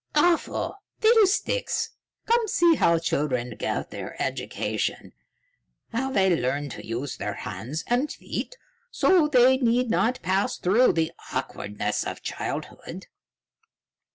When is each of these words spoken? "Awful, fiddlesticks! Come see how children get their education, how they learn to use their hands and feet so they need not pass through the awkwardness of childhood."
"Awful, 0.15 0.81
fiddlesticks! 0.99 1.91
Come 2.25 2.47
see 2.47 2.73
how 2.73 2.97
children 2.97 3.53
get 3.55 3.91
their 3.91 4.19
education, 4.19 5.13
how 5.93 6.09
they 6.09 6.35
learn 6.35 6.69
to 6.69 6.83
use 6.83 7.17
their 7.17 7.35
hands 7.35 7.83
and 7.85 8.11
feet 8.11 8.57
so 8.89 9.27
they 9.27 9.57
need 9.57 9.91
not 9.91 10.19
pass 10.23 10.57
through 10.57 10.93
the 10.93 11.11
awkwardness 11.31 12.03
of 12.03 12.23
childhood." 12.23 13.05